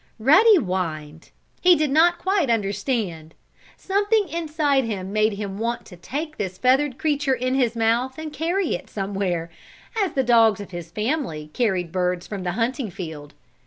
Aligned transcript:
Ruddy 0.17 0.55
whined. 0.57 1.29
He 1.61 1.75
did 1.75 1.91
not 1.91 2.17
quite 2.17 2.49
understand. 2.49 3.35
Something 3.77 4.27
inside 4.29 4.83
him 4.83 5.13
made 5.13 5.33
him 5.33 5.59
want 5.59 5.85
to 5.85 5.95
take 5.95 6.37
this 6.37 6.57
feathered 6.57 6.97
creature 6.97 7.35
in 7.35 7.53
his 7.53 7.75
mouth 7.75 8.17
and 8.17 8.33
carry 8.33 8.73
it 8.73 8.89
somewhere, 8.89 9.51
as 10.01 10.13
the 10.13 10.23
dogs 10.23 10.59
of 10.59 10.71
his 10.71 10.89
family 10.89 11.51
carried 11.53 11.91
birds 11.91 12.25
from 12.25 12.41
the 12.41 12.53
hunting 12.53 12.89
field. 12.89 13.35